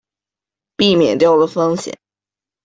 [0.75, 1.99] 避免掉了风险